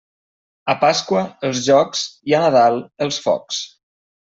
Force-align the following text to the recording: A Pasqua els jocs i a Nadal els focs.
A 0.73 0.75
Pasqua 0.83 1.21
els 1.51 1.61
jocs 1.67 2.03
i 2.33 2.37
a 2.39 2.41
Nadal 2.47 2.83
els 3.07 3.23
focs. 3.29 3.63